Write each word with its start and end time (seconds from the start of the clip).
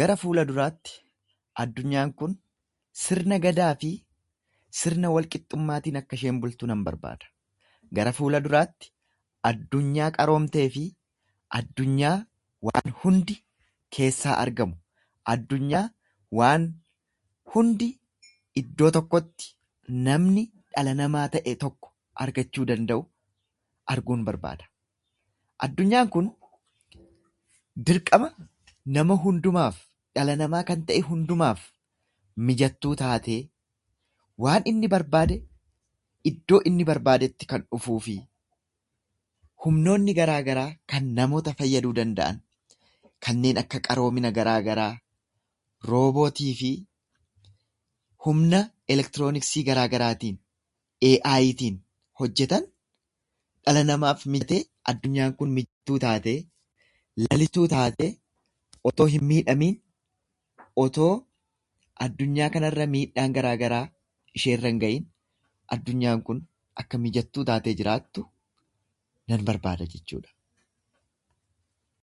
Gara 0.00 0.16
fuulaa 0.22 0.46
duraatti 0.50 0.94
addunyaan 1.64 2.12
kun 2.20 2.36
sirna 3.04 3.38
Gadaa 3.46 3.72
fi 3.82 3.90
sirna 4.80 5.10
Wal 5.16 5.28
qixxummaatiin 5.34 6.00
akka 6.02 6.18
isheen 6.18 6.40
bultu 6.44 6.70
nan 6.70 6.84
barbaada. 6.88 7.26
Gara 7.98 8.12
fuula 8.18 8.40
duraatti 8.46 8.92
addunyaa 9.50 10.10
qaroomtee 10.18 10.66
fi 10.76 10.84
addunyaa 11.60 12.14
waan 12.68 12.94
hundi 13.04 13.36
keessaa 13.96 14.36
argamu, 14.44 14.76
addunyaa 15.32 15.84
waan 16.40 16.66
hundi 17.54 17.88
iddoo 18.62 18.90
tokkotti 18.96 19.48
namni 20.08 20.42
dhala 20.74 20.92
namaa 21.00 21.28
ta'e 21.36 21.54
tokko 21.64 21.92
argachuu 22.24 22.66
danda'u 22.72 23.02
arguun 23.94 24.24
barbaada. 24.30 24.64
Addunyaan 25.66 26.10
kun 26.16 26.28
dirqama 27.88 28.28
nama 28.96 29.16
hundumaaf, 29.24 29.76
dhala 30.16 30.36
namaa 30.44 30.62
kan 30.70 30.84
ta'e 30.86 31.02
hundumaaf 31.08 31.64
mijattuu 32.50 32.94
taatee, 33.02 33.40
waan 34.44 34.68
inni 34.72 34.88
barbaade 34.96 35.40
iddoo 36.32 36.60
inni 36.72 36.86
barbaadetti 36.92 37.46
kan 37.54 37.64
dhufuufi; 37.72 38.14
humnoonni 39.64 40.14
garaagaraa 40.20 40.68
kan 40.94 41.10
namoota 41.18 41.54
fayyaduu 41.60 41.92
danda'an, 41.98 42.38
kanneen 43.26 43.60
akka 43.64 43.80
qaroomina 43.88 44.32
garaagaraa, 44.38 45.00
roobootii 45.90 46.52
fi 46.60 46.70
humna 48.24 48.58
elektirooniksii 48.94 49.62
garaagaraatiin, 49.68 50.36
ee'aayiitiin 51.08 51.76
hojjetan 52.20 52.66
dhala 52.68 53.84
namaaf 53.92 54.26
mijatee, 54.34 54.62
addunyaan 54.92 55.34
kun 55.38 55.50
mijattuu 55.58 55.98
taatee, 56.06 56.36
lalistuu 57.24 57.66
taatee, 57.74 58.10
otoo 58.90 59.06
hin 59.16 59.24
miidhamiin, 59.32 59.80
otoo 60.86 61.12
addunyaa 62.06 62.50
kanarraa 62.56 62.90
miidhaan 62.96 63.38
garaagaraa 63.38 63.86
ishee 64.40 64.56
irra 64.58 64.70
hin 64.74 64.82
gahiin 64.84 65.06
addunyaan 65.76 66.20
kun 66.28 66.42
akka 66.82 66.98
mijattuu 67.06 67.44
taatee 67.52 67.72
jiraattu 67.82 68.26
nan 69.30 69.46
barbaada 69.52 69.88
jechuudha. 69.94 70.36